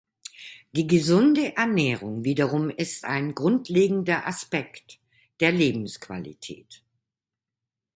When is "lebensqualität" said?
5.51-6.83